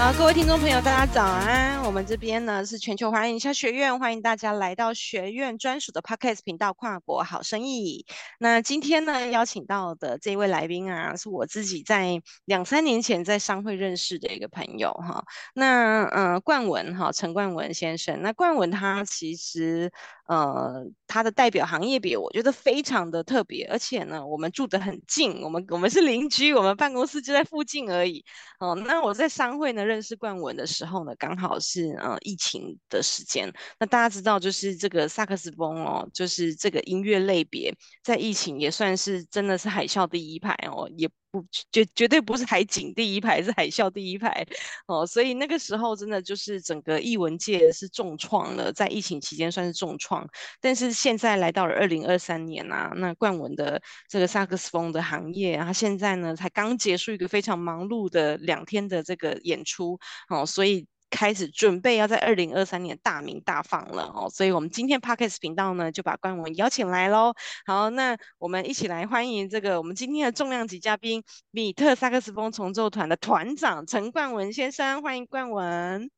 [0.00, 1.78] 好，各位听众朋友，大家早安！
[1.82, 8.06] 我们这边呢是全球华人营销学院，欢迎大家来到学院专属的 Podcast 频道《跨国好生意》。
[8.38, 15.22] 那今天呢邀请到的这位来宾啊，是我自己在两三年前在商会认识的一个朋友哈。
[15.52, 18.22] 那呃冠文哈，陈冠文先生。
[18.22, 19.92] 那冠文他其实
[20.30, 28.24] 呃他的代表行业别，我觉得非常的特别，而且呢我们住得很近，我们我们是邻居，我们办公室就在附近而已。
[28.60, 29.80] 哦，那我在商会呢。
[29.90, 33.52] 认识冠文的时候呢，刚好是呃疫情的时间。
[33.80, 37.74] 那大家知道，就是这个萨克斯风哦，就是这个音乐类别，
[38.04, 44.46] 在疫情也算是真的是海啸第一排哦，也不绝绝对不是海景第一排，是海啸第一排
[44.86, 45.06] 哦。
[45.06, 50.28] 所以那个时候真的就是整个艺文界是重创了，在疫情期间算是重创。
[50.60, 53.80] 但是现在来到了二零二三年啊，那冠文的
[54.10, 59.70] 这个萨克斯风的行业，他现在呢才刚结束一个非常忙碌的两天的这个演出。
[59.70, 67.34] 出哦，所以开始准备要在二零二三年大名大放了哦，所以我们今天 Podcast 频道呢就把冠文邀请来喽。
[67.66, 76.10] 好，那我们一起来欢迎这个我们今天的重量级嘉宾——米特萨克斯风重奏团的团长陈冠文先生，欢迎冠文。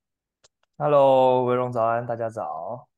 [0.76, 2.91] Hello，维荣早安，大家早。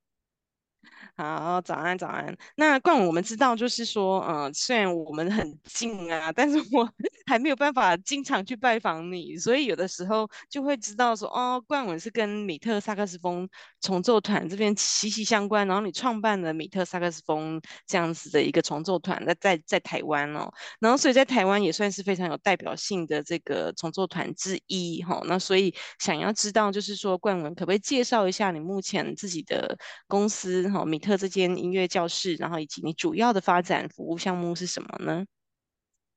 [1.16, 2.36] 好，早安，早安。
[2.56, 6.92] 那冠文，我们知道，就是说，嗯、虽然我们很近啊，但是我
[7.26, 13.48] 还没有办法经常去拜访你，所以有的时候就会知道说，哦，冠文是跟米特萨克斯风
[13.84, 29.76] 重奏团这边息息相关，然后你创办了米特萨克斯风这样子的一个重奏团，在在在台湾哦，然后所以在台湾也算是非常有代表性的这个重奏团之一哈、那所以想要知道，就是说，冠文可不可以介绍一下你目前自己的
[30.08, 35.24] 公司哈、米特这间音乐教室，然后以及你主要的发展服务项目是什么呢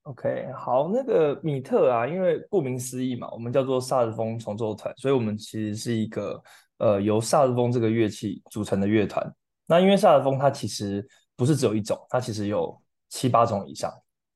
[0.03, 6.41] ？OK，好，那个米特啊，因为顾名思义嘛，我们叫做萨克斯风重奏团，所以我们其实是一个
[6.77, 9.25] 呃由萨克斯风这个乐器组成的乐团。
[9.65, 12.79] 那因为萨克斯风它其实不是只有一种，它其实有
[13.09, 13.91] 七八种以上。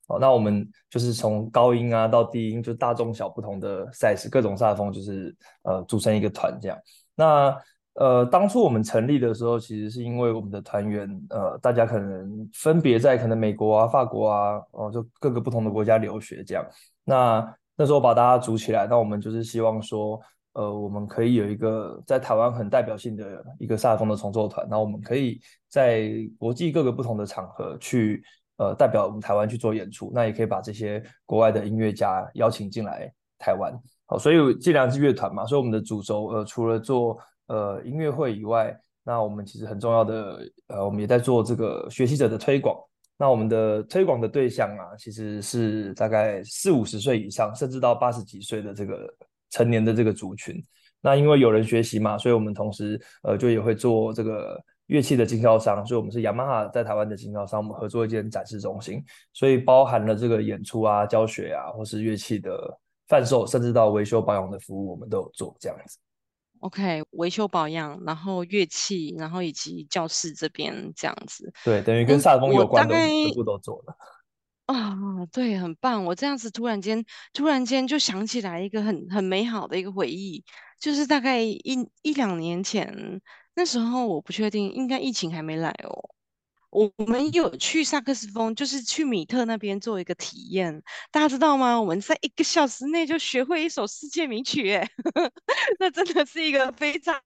[0.08, 6.78] 哦，那我们就是从高音啊到低音，就大中小不同的 size，各种萨克斯风就是呃组成一个团这样。
[7.16, 7.58] 那
[7.94, 16.66] 呃，当初我们成立的时候，其实是因为我们的团员，呃，大家可能分别在可能美国啊、法国啊，哦，就各个不同的国家留学这样。
[17.04, 20.20] 那那时候把大家组起来，那我们就是希望说，
[20.54, 25.40] 呃，我们可以有一个在台湾很代表性的一个萨风的重奏团，那我们可以
[25.70, 28.22] 在国际各个不同的场合去，
[28.58, 33.74] 呃，代表我们台湾去做演出，那也可以把这些国外的音乐家邀请进来台湾。
[34.06, 42.76] 好，所以既然是乐团嘛，所以我们的主轴，呃，除了做呃，音乐会以外，那我们其实很重要的，呃，我们也在做这个学习者的推广。
[43.18, 49.08] 那我们的推广的对象啊，其实是大概四五十岁以上，甚至到八十几岁的这个
[49.52, 50.60] 成年的这个族群。
[51.00, 55.86] 那因为有人学习嘛，所以我们同时呃，就也会做这个乐器的经销商。
[55.86, 59.04] 所以我们是雅马哈在台湾的经销商，我们合作一间展示中心，
[59.34, 62.56] 所以包含了这个演出啊、教学啊，或是乐器的
[63.08, 65.98] 贩售，甚至到维修保养的服务，我们都有做这样子。
[66.60, 73.96] OK，维修保养，然后乐器，然后以及教室这边这样子，对，等于跟萨风有关的全部都做了。
[74.74, 76.06] 啊、哦，对，很棒。
[76.06, 80.44] 我这样子突然间，突然间就想起来一个很很美好的一个回忆，
[80.80, 83.22] 就是大概一一两年前，
[83.56, 86.10] 那时候我不确定，应该疫情还没来哦。
[86.72, 91.80] 我我们有去萨克斯风，就是去米特那边做一个体验，大家知道吗？
[91.80, 94.90] 我们在一个小时内就学会一首世界名曲，哎，
[95.80, 97.22] 那真的是一个非常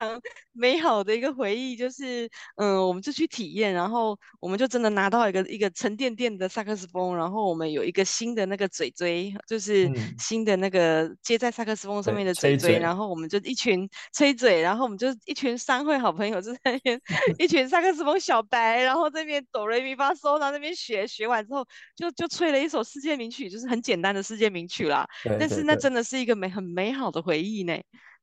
[0.51, 1.75] 美好的一个回忆。
[1.75, 16.99] 就是，嗯，我们就去体验，然后我们就真的拿到一个一个沉甸甸的萨克斯风，然后我们有一个新的那个嘴嘴，就是新的那个接在萨克斯风上面的嘴锥，然后我们就一群吹嘴，然后我们就一群商会好朋友就在那边，
[17.37, 19.34] 一群萨克斯风小白，然后这边。
[19.51, 21.65] 哆来咪发嗦，到那边学学完之后，
[21.95, 25.07] 就就吹了一首世界名曲，就是很简单的世界名曲啦。
[25.23, 27.73] 对对对，但是那真的是一个美很美好的回忆呢。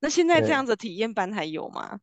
[0.01, 1.99] 那现在这样子体验班还有吗？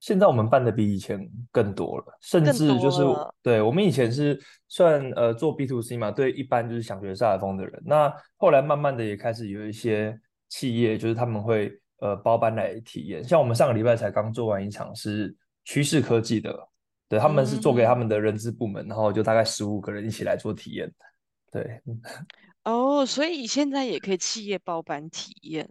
[0.00, 1.20] 现在我们办的比以前
[1.52, 3.02] 更多了，甚至就是
[3.42, 7.82] 对我们以前是算呃做 B to C 嘛，对一般就是想学萨尔风的人。
[7.84, 10.18] 那后来慢慢的也开始有一些
[10.48, 13.22] 企业，就是他们会呃包班来体验。
[13.22, 16.69] 像我们上个礼拜才刚做完一场是趋势科技的。
[17.10, 20.88] 对，他们是做给他们的人资部门，嗯、然后就大概十五个人一起来做体验。
[21.50, 21.82] 对，
[22.62, 25.68] 哦，所以现在也可以企业包班体验。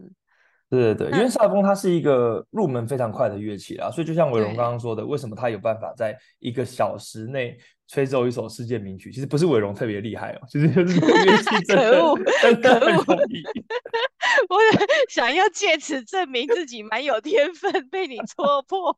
[0.69, 7.57] 对对对，因为萨克风它是一个入门非常快的乐器啦，所以就像伟荣刚刚说的，为什么他有办法在一个小时内
[7.87, 9.09] 吹奏一首世界名曲？
[9.11, 12.01] 其实不是伟荣特别厉害哦，其实就是 乐器真的
[12.41, 13.41] 真的很容易。
[14.49, 14.57] 我
[15.09, 18.95] 想要借此证明自己蛮有天分，被你戳破。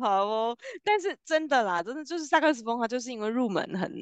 [0.00, 3.92] 好哦，但是真的啦，真的就是萨克斯风，它就是因为入门很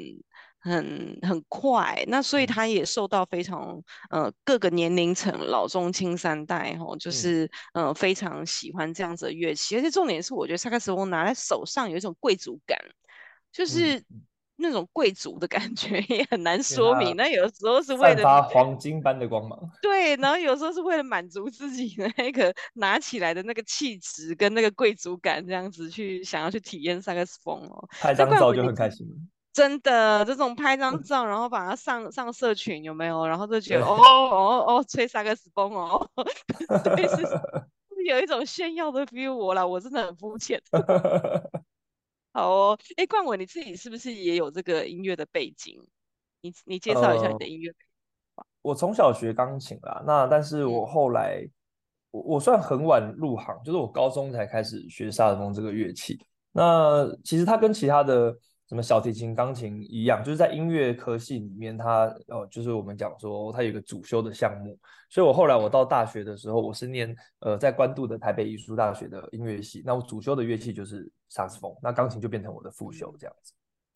[0.60, 12.78] 很很快，那所以它也受到非常呃各个年龄层老中青三代吼，就是、嗯、呃非常喜欢这样子的乐器，而且重点是我觉得萨克斯风拿在手上有一种贵族感，
[13.50, 14.04] 就是。
[14.58, 29.06] 嗯那种贵族的感觉也很难说明，那有时候是为了发黄金般的光芒， 对，然后有时候是为了满足自己的那个拿起来的那个气质跟那个贵族感，这样子去想要去体验萨克斯风哦，拍张照就很开心。
[29.52, 33.26] 真的，这种拍张照，然后把它上上社群有没有？
[33.26, 36.08] 然后就觉得哦哦哦，吹萨克斯风哦，
[36.96, 37.40] 对，是是
[38.06, 40.60] 有一种炫耀的 feel 我啦，我真的很肤浅。
[42.36, 45.82] 好哦，哎，冠伟你自己是不是也有这个音乐的背景？
[46.42, 47.86] 你你介绍一下你的音乐背景。
[48.34, 48.44] 呃。
[48.60, 51.50] 我从小学钢琴啦，那但是我后来，嗯、
[52.10, 56.20] 我我算很晚入行，就是我高中才开始学萨克斯风这个乐器。
[56.52, 58.36] 那其实它跟其他的。
[58.68, 64.76] 什么小提琴、钢琴一样，就是在音乐科系里面，它呃，就是我们讲说它有一个主修的项目。
[65.08, 73.52] 所以我后来我到大学的时候，我是念呃在关渡的台北艺术大学的音乐系，那我主修的乐器就是萨克斯风，那钢琴就变成我的副修这样子。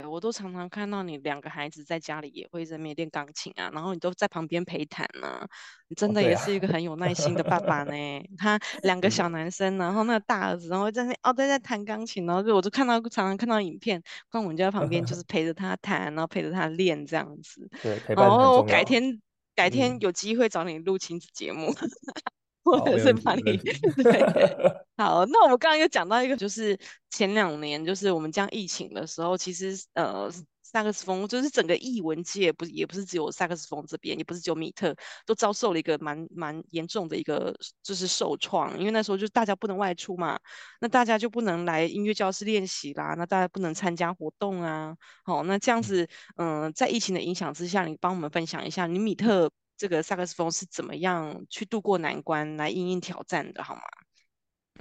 [0.09, 5.47] 我都常常看到你两个孩子在家里也会在那边练钢琴啊，然后你都在旁边陪弹啊，
[5.87, 7.91] 你真的也是一个很有耐心的爸爸呢。
[7.93, 17.69] 哦啊、他两个小男生，然后那个大儿子，然后在那哦在在弹钢琴，然后就我就看到常常看到影片，光我们就在旁边就是 陪着他弹，然后陪着他练这样子。
[17.81, 18.25] 对，陪伴。
[18.25, 19.21] 然后我改天
[19.55, 21.73] 改天有机会找你录亲子节目。
[22.63, 23.41] 嗯或者是把你
[24.03, 24.21] 对，
[24.95, 26.77] 好，那我们刚刚又讲到一个，就是
[27.09, 30.31] 前两年，就是我们讲疫情的时候，其实呃，
[30.61, 40.39] 萨克斯风就是整个艺文界，不也不是只有萨克斯风这边，也不是只有米特，都遭受了一个蛮蛮严重的一个就是受创，因为那时候就大家不能外出嘛，
[40.79, 49.51] 那大家就不能来音乐教室练习啦，那大家不能参加活动啊，好，那这样子，嗯、呃，在疫情的影响之下，你帮我们分享一下，你米特。
[49.81, 53.81] 这个萨克斯风是怎么样去度过难关来应应挑战的，好吗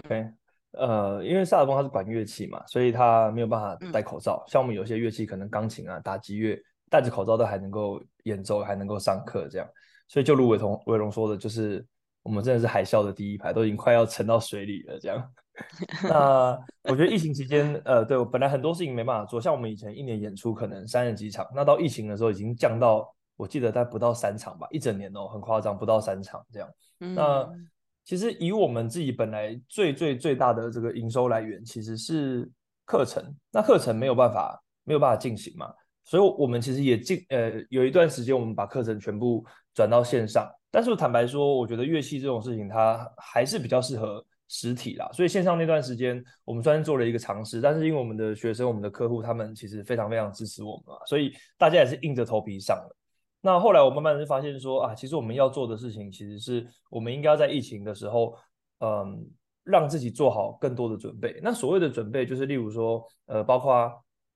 [0.05, 0.31] ？OK，
[0.73, 4.44] 呃，因为萨克斯风它是管乐器嘛，所以它没有办法戴口罩。
[4.47, 9.67] 嗯、像我们有些乐器，可能钢琴啊、打击乐，戴着口罩都还能够演奏，还能够上课这样。
[10.06, 11.82] 所以就如伟同伟荣说的，就是
[12.23, 15.32] 我们真的是海啸的第一排，都已经快要沉到水里了这样。
[16.05, 23.11] 那我觉得疫情期间，呃，对我本来很多事情没办法做，像我们以前一年演出可能三十几场，那到疫情的时候已经降到。
[23.40, 26.69] 我记得大概不到三场吧，一整年哦，很夸张，不到三场这样。
[27.00, 27.48] 嗯、那
[28.04, 32.50] 其实以我们自己本来最最最大的这个营收来源，其实是
[32.84, 33.25] 课程。
[33.50, 35.72] 那课程没有办法没有办法进行嘛，
[36.04, 39.42] 所以我们其实也进呃有一段时间，我们把课程全部
[39.75, 40.46] 转到线上。
[40.70, 45.10] 但是坦白说，我觉得乐器这种事情，它还是比较适合实体啦。
[45.12, 52.96] 所以线上那段时间，我们虽然做了一个尝试，但是因为我们的学生、我们的客户，他们其实非常非常支持我们嘛，所以大家也是硬着头皮上的。
[53.42, 58.37] 那后来我慢慢的发现说啊，其实我们要做的事情，其实是我们应该要在疫情的时候，
[58.81, 59.26] 嗯，
[59.64, 61.40] 让自己做好更多的准备。
[61.42, 63.90] 那所谓的准备，就是例如说，呃，包括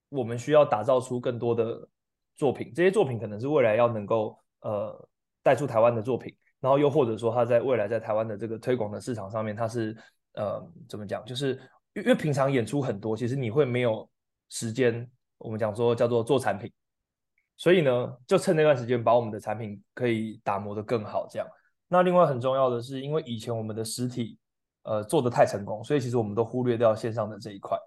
[0.08, 1.86] 我们需要打造出更多的
[2.34, 5.08] 作品，这些作品可能是未来要能够呃
[5.42, 9.94] 带出台湾的作品，然后又或者说它在未来在台湾的这个推广的市场上面，它是
[10.32, 11.22] 呃怎么讲？
[11.26, 11.60] 就是
[11.94, 14.08] 因为平常演出很多，其实你会没有
[14.48, 15.06] 时间，
[15.36, 16.72] 我们讲说叫做做产品。
[17.56, 21.48] 所以呢，就趁那段时间把我们的产品可以打磨得更好，这样。
[21.88, 24.36] 那另外很重要的是，因为以前我们的实体
[24.82, 27.78] 呃做得太成功，所以其实我们都忽略掉线上的这一块。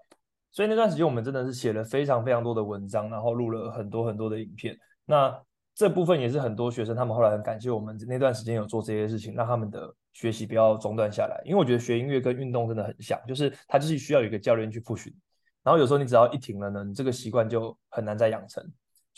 [0.50, 4.76] 所以那段时间我们真的是写了非常非常多的文章，然后录了很多很多的影片。
[5.04, 5.38] 那
[5.74, 11.40] 这部分也是很多学生他们后来很感谢我们那段时间有做这些事情，让他们的学习不要中断下来。
[11.44, 15.14] 因为我觉得学音乐跟运动真的很像，就是它就是需要有一个教练去复训。
[15.62, 18.64] 然后有时候你只要一停了呢，你这个习惯就很难再养成。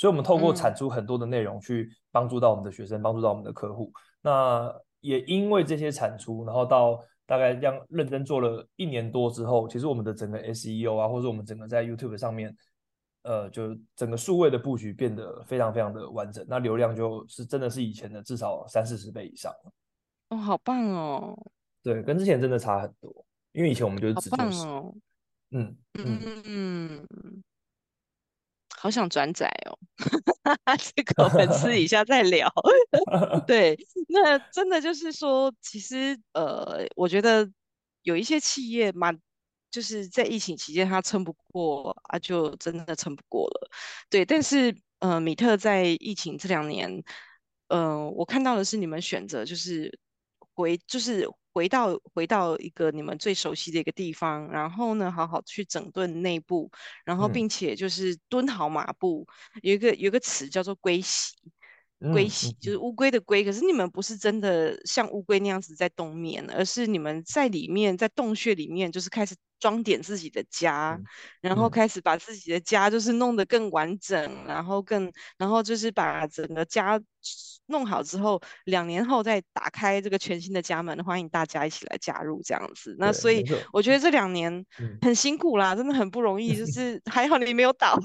[0.00, 3.92] 所以，我们透过产出很多的内容去帮助到我们的学生，帮助到我们的客户。
[4.23, 12.57] 那也因为这些产出，然后到大概这样认真做了一年多之后，其实我们的整个 SEO 啊，或者我们整个在 YouTube 上面，
[13.25, 16.42] 呃，就整个数位的布局变得非常非常的完整。
[16.49, 19.52] 那流量就是真的是以前的至少三四十倍以上。
[20.30, 21.38] 哦，好棒哦！
[21.83, 23.14] 对，跟之前真的差很多。
[23.52, 24.95] 因为以前我们就是只做哦。
[25.50, 27.07] 嗯嗯嗯。
[27.11, 27.45] 嗯
[28.82, 29.76] 好想转载哦，
[30.96, 32.50] 这个我们私底下再聊。
[33.46, 33.76] 对，
[34.08, 37.46] 那真的就是说，其实呃，我觉得
[38.04, 39.12] 有一些企业嘛，
[39.70, 43.70] 就是在疫情期间他撑不过啊，就真的撑不过了。
[44.08, 47.02] 对，但是呃，米特在疫情这两年
[47.68, 49.96] 嗯、我看到的是你们选择就是
[50.54, 56.71] 回就是回到回到一个你们最熟悉的一个地方，然后呢，好好去整顿内部，
[57.04, 61.37] 然后并且就是蹲好马步，嗯、有一个有一个词叫做归息。
[62.12, 71.04] 龟息就是乌龟的龟，可是你们不是真的像乌龟那样子在冬眠，而是你们在里面，在洞穴里面，就是开始装点自己的家，嗯、
[71.42, 76.99] 然后开始把自己的家就是弄得更完整，然后更，然后就是把整个家
[77.66, 82.97] 弄好之后，两年后再打开这个全新的家门，欢迎大家一起来加入这样子。
[82.99, 84.64] 那所以我觉得这两年
[85.02, 87.99] 很辛苦啦，真的很不容易，就 是还好你没有倒。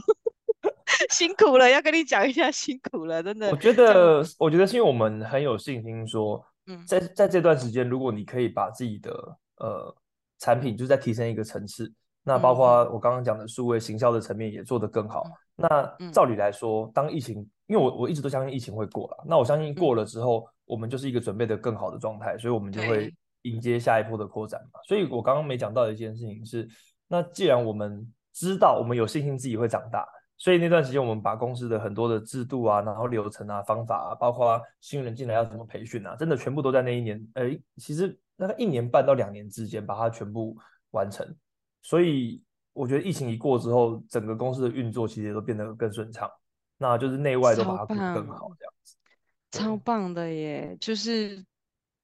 [1.12, 3.50] 辛苦了，要跟你讲一下辛苦了，真的。
[3.50, 9.12] 我觉得，我觉得是因为我们很有信心说，嗯，在在这段时间，如果你可以把自己的
[9.58, 9.96] 呃
[10.40, 11.92] 产品就再提升一个层次，
[12.24, 15.24] 那包括我刚刚讲的数位行销的层面也做得更好。
[15.58, 17.38] 嗯、那照理来说，当疫情，
[17.68, 24.80] 因为我我一直都相信疫情会过了，那我相信过了之后，嗯、我们就是一个准备的更好的状态，所以我们就会迎接下一波的扩展嘛。
[24.88, 26.68] 所以我刚刚没讲到的一件事情是，
[27.08, 30.06] 那既然我们知道，我们有信心自己会长大。
[30.46, 40.56] 所以那段时间，我们把公司的很多的制度啊，然后流程啊、方法啊，包括新人进来要怎么培训啊，真的全部都在那一年，呃，其实大概一年半到两年之间把它全部
[40.92, 41.28] 完成。
[41.82, 46.30] 所以我觉得疫情一过之后，整个公司的运作其实也都变得更顺畅，
[46.78, 48.96] 那就是内外都把它做得更好，这样子。
[49.50, 51.44] 超棒的耶，就是。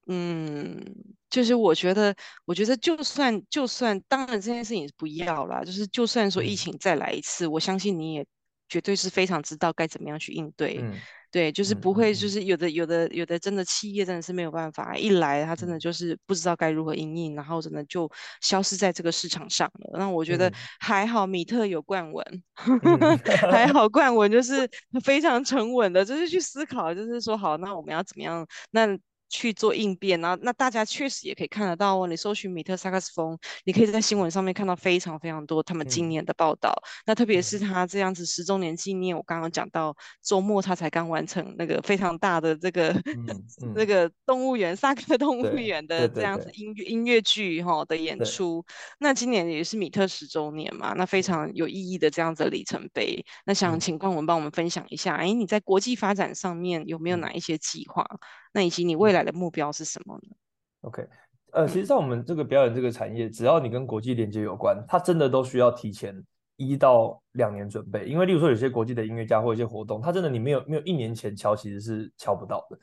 [0.08, 0.84] 嗯，
[1.32, 2.14] 就是我觉得，
[2.46, 8.26] 我觉得就算就算，当然这件事情不要啦，就是就算说疫情再来一次，嗯、我相信你也
[8.70, 10.78] 绝对是非常知道该怎么样去应对。
[10.80, 10.94] 嗯
[11.32, 18.12] 对，就是不会，就是有的有的有的真的企业真的是没有办法，一来他真的就是不知道该如何因应，然后真的就
[18.42, 19.98] 消失在这个市场上了。
[19.98, 22.44] 那我觉得还好，米特有冠文，
[22.84, 23.18] 嗯、
[23.50, 24.70] 还好冠文就是
[25.06, 28.46] 非常沉稳的，就是去思考，就是说好，那我们要怎么样？
[28.72, 29.00] 那。
[29.32, 32.06] 去做应变，然后那大家确实也可以看得到哦。
[32.06, 36.70] 你搜寻米特萨克斯风，你可以在新闻上面看到非常非常多他们今年的报道。
[36.70, 43.26] 嗯、那特别是他这样子十周年纪念，我刚刚讲到周末他才刚完成那个非常大的这个、嗯
[43.64, 48.64] 嗯、 这个动物园萨克动物园的这样子音乐音乐剧哈的演出。
[49.00, 53.26] 那今年也是米特十周年嘛，那非常有意义的这样子的里程碑。
[53.46, 58.06] 那想请冠文帮我们分享一下，哎、嗯，你在国际发展上面有没有哪一些计划？
[58.54, 60.36] 那以及你未来的目标是什么呢
[60.82, 61.08] ？OK，
[61.52, 66.16] 呃，其实，在我们这个表演这个产业，只要你跟国际连接有关，它真的都需要提前
[66.58, 68.06] 一到两年准备。
[68.06, 72.78] 因为，例如说，有些国际的音乐家或一些活动，它真的你没有没有一年前敲，其实是敲不到的。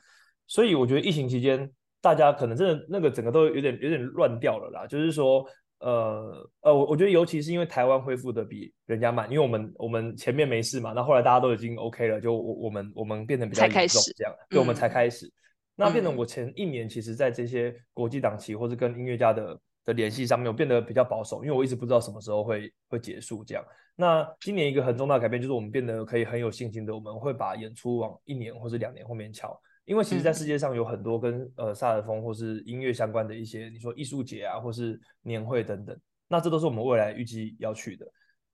[0.47, 1.71] 所以，我觉得疫情期间，
[2.01, 4.87] 大家可能真的那个整个都有点有点乱掉了啦。
[4.87, 5.45] 就是说，
[5.79, 15.31] 呃呃，我我觉得尤其是因为台湾恢复的比人家慢，因为我们我们前面没事嘛，那后来大家都已经 OK 了，就我我们我们变得比较严重这样，对，我们才开始。
[15.79, 23.63] 那变成我前一年，其实在这些国际档期或者跟音乐家的的联系上面，我变得比较保守，因为我一直不知道什么时候会会结束这样。
[23.95, 29.57] 那今年一个很重大的改变就是我们变得可以很有信心的，我们会把演出往一年或者两年后面敲。
[29.85, 38.05] 因为其实，在世界上有很多跟呃萨尔风或是音乐相关的一些，你说艺术节啊，或是年会等等，那这都是我们未来预计要去的。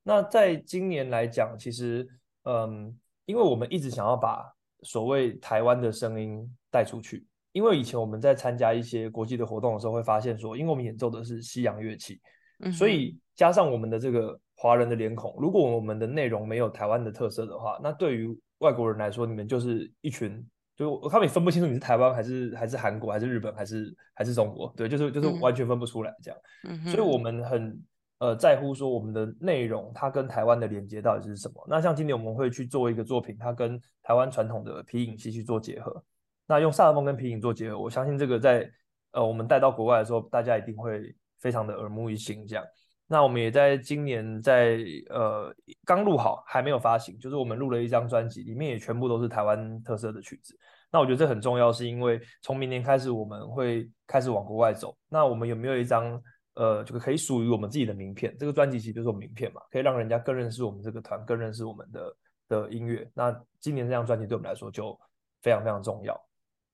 [0.02, 2.08] 那在今年来讲，其实
[2.44, 12.20] 嗯，因为我们一直想要把所谓台湾的声音带出去，因为以前我们在参加一些国际的活动的时候，会发现说，因为我们演奏的是西洋乐器，
[12.60, 18.28] 嗯、所以加上我们的这个华人的脸孔，如果我们的内容没有台湾的特色的话，那对于
[18.60, 27.82] 外国人来说，你们就是一群，就他们也分不清楚你是台湾还是还是韩国还是日本还是还是中国，对，就是就是完全分不出来这样，嗯、所以我们很。
[28.20, 31.66] 呃，在乎说我们的内容，它跟台湾的连接到底是什么？
[31.68, 36.02] 那像今年我们会去做一个作品，它跟台湾传统的皮影戏去做结合。
[36.48, 38.72] 那用萨尔丰跟皮影做结合，我相信这个在
[39.12, 42.48] 呃我们带到国外的时候，大家一定会非常的耳目一新。
[42.48, 42.64] 这样，
[43.06, 44.80] 那我们也在今年在
[45.10, 45.54] 呃
[45.84, 50.58] 刚录好，还没有发行，就是我们录了一张专辑，里面也全部都是台湾特色的曲子。
[50.90, 54.96] 那我觉得这很重要，是因为从明年开始我们会开始往国外走。
[55.10, 56.22] 那我们有没有一张？
[56.56, 58.36] 呃，就可以属于我们自己的名片。
[58.38, 62.16] 这个专辑其实就是我们名片嘛，可以让人家更认识我们这个团，更认识我们的
[62.48, 63.10] 的音乐。
[63.14, 64.98] 那今年这张专辑对我们来说就
[65.42, 66.20] 非常非常重要。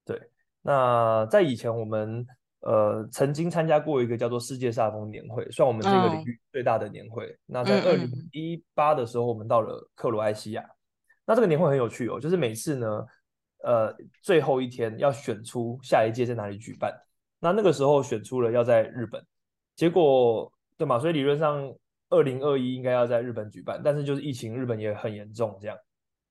[0.05, 0.21] 对，
[0.61, 2.25] 那在以前我们
[2.61, 7.25] 呃曾经参加过一个叫做世界萨尔丰年会，算我们这个领域最大的年会。
[7.25, 7.35] Oh.
[7.47, 10.63] 那在二零一八的时候，我们到了克罗埃西亚。
[11.25, 13.05] 那这个年会很有趣哦，就是每次呢，
[13.63, 16.93] 呃，最后一天要选出下一届在哪里举办。
[17.39, 19.25] 那那个时候选出了要在日本。
[19.81, 20.99] 结果对嘛？
[20.99, 21.73] 所以理论上
[22.11, 25.75] 二零二一应该要在日本举办，但是就是疫情，日本也很严重，这样，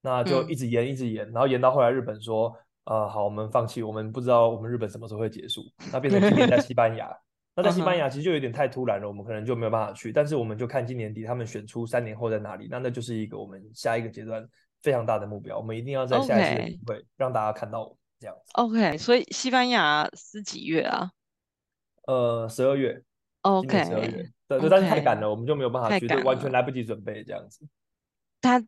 [0.02, 2.46] 那就一直延，一直延，然后延到后来日本说，
[2.84, 7.12] 啊、呃，好，我们放弃，我们不知道我们日本什么时候会结束，那变成今年在西班牙。
[7.56, 10.12] 那在西班牙其实就有点太突然了，我们可能就没有办法去。
[10.12, 14.48] 但是我们就看今年底他们选出三年后在哪里，那那就是一个我们下一个阶段
[14.80, 15.58] 非常大的目标。
[15.58, 18.52] 我们一定要在下一次的机会让大家看到我们这样子。
[18.52, 21.10] OK，所以西班牙是几月啊？
[22.06, 23.02] 呃，十二月。
[23.42, 24.30] OK，对。
[24.48, 27.66] 但是太赶了，我们就没有办法去，就完全来不及准备这样子。
[28.40, 28.64] 他。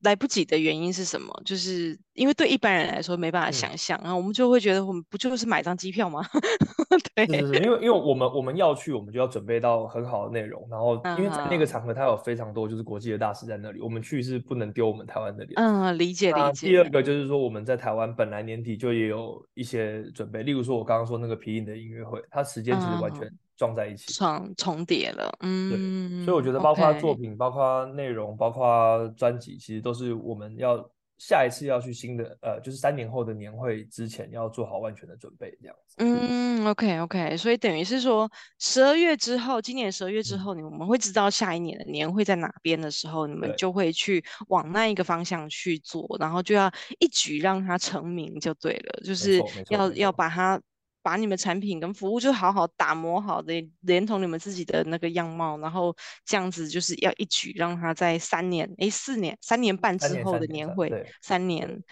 [0.00, 1.32] 来不及的原因是什么？
[1.46, 6.22] 就是因为对一般人来说没办法想象，然、嗯、后我们就会觉得我们不就是买张机票吗？
[7.14, 15.54] 对，是是是，因为因为我们我们要去，我们就要准备到很好的内容，然后因为在那个场合它有非常多就是国际的大师在那里，我们去是不能丢我们台湾的脸。
[15.56, 16.68] 嗯，理解理解。
[16.68, 23.38] 第二个就是说我们在台湾本来年底就也有一些准备，例如说我刚刚说那个皮影的音乐会，它时间其实完全、嗯。
[23.56, 30.78] 撞在一起，重重叠了，嗯，对，所以我觉得包括作品.包括内容、包括专辑，其实都是我们要
[31.18, 35.94] 下一次要去新的，呃，就是三年后的年会之前要做好万全的准备，这样子。
[35.98, 50.60] 嗯，OK OK，所以等于是说十二月之后，今年十二月之后，你我们会知道下一年的年会在哪边的时候，你们就会去往那一个方向去做，然后就要一举让它成名就对了，就是要要把它。
[51.04, 55.94] 把你们产品跟服务就好好打磨好的，连同你们自己的那个样貌，然后
[56.24, 61.84] 这样子就是要一举让他在三年、哎四年、三年半之后的年会，三年，三年，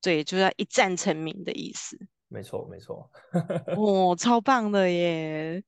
[0.00, 1.98] 对，就是要一战成名的意思。
[2.28, 3.10] 没错，没错。
[3.76, 5.62] 哦，超棒的耶！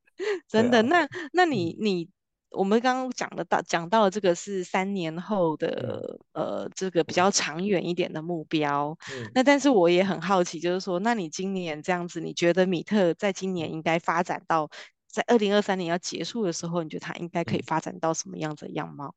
[0.48, 2.08] 真的，啊、那那你你。
[2.50, 14.70] 我们刚刚讲的到讲到了这个是三年后的、嗯、呃这个比较长远一点的目标、嗯，那但是我也很好奇，就是说，那你今年这样子，你觉得米特在今年应该发展到
[15.06, 19.14] 在二零二三年要结束的时候，你觉得它应该可以发展到什么样子的样貌？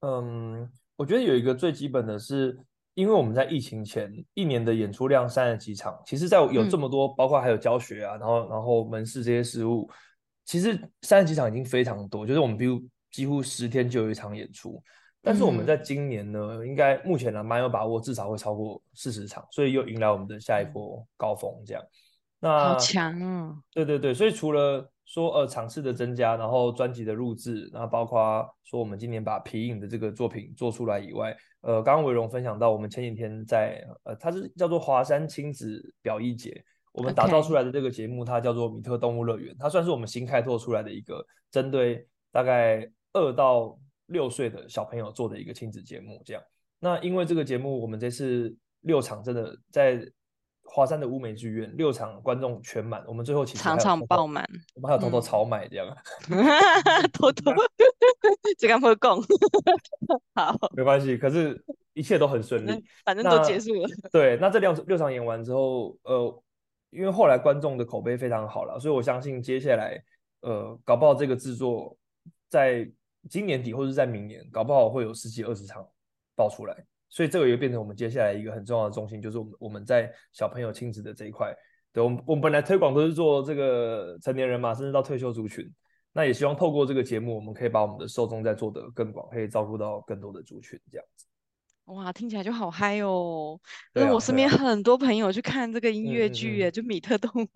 [0.00, 2.56] 嗯，我觉得有一个最基本的是，
[2.94, 9.90] 因为我们在疫情前一年的演出量三十几场，其实在有这么多，嗯、包括还有教学啊，然后然后门市这些事务。
[10.50, 12.82] 其实三十几场已经非常多，就是我们比如
[13.12, 14.82] 几乎十天就有一场演出，
[15.22, 21.48] 但是我们在今年呢，嗯、应该目前呢蛮有把握，至少会超过四十场，所以又迎来我们的下一波高峰。
[21.64, 21.82] 这样，
[22.40, 23.54] 那好强啊！
[23.72, 36.60] 对对对，所以除了说呃场次的增加，然后专辑的录制，然后包括说我们今年把皮影的这个作品做出来以外，呃，刚刚维荣分享到，我们前几天在呃，它是叫做华山亲子表艺节。
[36.92, 46.20] 我们打造出来的这个节目，它叫做米特动物乐园，它算是我们新开拓出来的一个针对大概二到六岁的小朋友做的一个亲子节目。
[46.24, 46.42] 这样，
[46.80, 50.04] 那因为这个节目，我们这次六场真的在
[50.64, 55.86] 华山的乌梅剧院六场观众全满，我们最后其实场场爆满，我们还有偷偷超卖这样，
[57.12, 57.52] 偷偷
[58.58, 59.22] 这刚会供，
[60.34, 63.88] 好，没关系，可是一切都很顺利，反正都结束了。
[64.10, 66.42] 对，那这六六场演完之后，呃。
[66.90, 70.02] 因为后来观众的口碑非常好了，所以我相信接下来，
[70.40, 71.96] 呃，搞不好这个制作
[72.48, 72.90] 在
[73.28, 75.86] 今年底或者在明年，搞不好会有十几二十场
[76.34, 81.54] 爆出来，所以这个也变成我们接下来一个很重要的重心，就是我们我们在小朋友亲子的这一块，
[81.92, 85.64] 对，我们我们本来推广都是做这个成年人嘛，甚至到退休族群，
[86.12, 91.26] 那也希望透过这个节目，我们可以把我们的受众再做得更广，可以照顾到更多的族群，这样子。
[91.90, 93.58] 哇，听起来就好嗨哦！
[93.94, 97.48] 因为、啊、我身边很多朋友去看这个音乐剧耶，就米特动物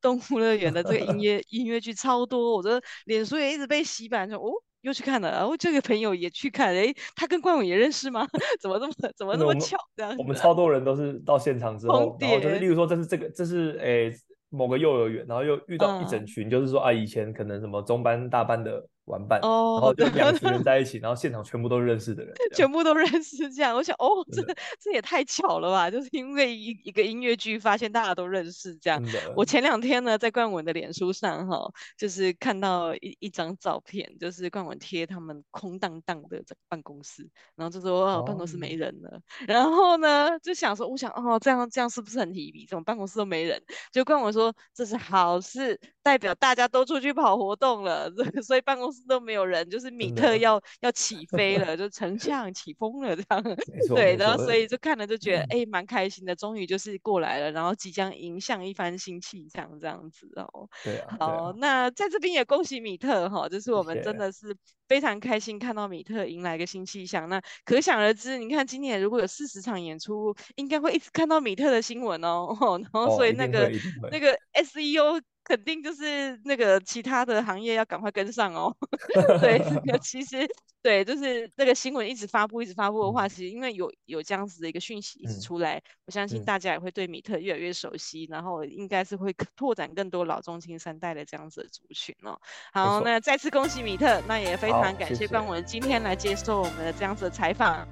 [0.00, 4.50] 动物乐园的这个音乐音乐剧超多，我的脸书也一直被洗版，说哦
[4.80, 8.26] 又去看了，然后这个朋友也去看，诶，他跟冠伟也认识吗？
[8.60, 9.76] 怎么这么怎么这么巧？
[9.94, 14.10] 这样我，我们超多人都是到现场之后，然后就是例如说这是这个这是诶
[14.48, 18.86] 某个幼儿园，然后又遇到一整群，嗯、就是说啊以前可能什么中班大班的。
[19.06, 23.74] 玩伴，oh, 然后就两群人 在一起，然后现场全部都认识的人，全部都认识这样。
[23.74, 24.40] 我想，哦，这
[24.80, 25.90] 这也太巧了吧！
[25.90, 29.02] 就是因为一一个音乐剧，发现大家都认识这样。
[29.34, 39.10] 我前两天呢，在冠文的脸书上哈，就是看到一一张照片，就是冠文贴他们空荡荡的这个办公室，然后就说哦，办公室没人了。
[39.10, 39.22] Oh.
[39.48, 42.66] 然后呢，就想说，我想哦，这样这样是不是很提笔？
[42.66, 43.60] 怎么办公室都没人？
[43.90, 48.08] 就冠文说这是好事，代表大家都出去跑活动了，
[48.46, 48.91] 所以办公。
[49.08, 53.42] 都没有人，就是米特要要起 飞了，就丞相起风了这样。
[53.88, 60.68] 对，然后所以就看了就觉得哎，蛮开心的，终于就是过来了，然后即将迎向一番新气象这样子哦。
[60.84, 61.16] 对啊。
[61.18, 64.56] 好，啊、那在这边也恭喜米特哈，就是我们真的是
[64.88, 67.28] 非常开心看到米特迎来一个新气象。
[67.28, 72.48] 那可想而知，你看今年如果有四十场演出，应该会一直看到米特的新闻哦。
[72.82, 75.20] 然后所以那个、哦、那个 SEO。
[75.44, 78.74] 肯定就是那个其他的行业要赶快跟上哦。
[79.40, 80.48] 对，这个 其实
[80.82, 92.38] 对，就是那个新闻一直发布，一直发布的话，其实因为有有这样子的一个讯息一直出来，嗯、我相信大家也会对米特越来越熟悉，嗯、然后应该是会拓展更多老中青三代的这样子的族群哦。
[92.72, 97.86] 好，那再次恭喜米特，那也非常感谢冠文今天来接受我们的这样子的采访。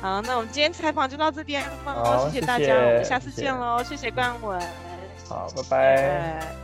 [0.00, 1.62] 好，那我们今天采访就到这边，
[2.30, 4.60] 谢谢大家，我们下次见喽，谢谢，谢谢冠文。
[5.26, 6.63] 好，拜拜。